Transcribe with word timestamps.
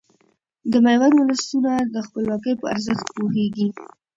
د 0.71 0.73
ميوند 0.85 1.15
ولسونه 1.19 1.71
د 1.93 1.95
خپلواکۍ 2.05 2.53
په 2.61 2.65
ارزښت 2.75 3.05
پوهيږي. 3.15 3.67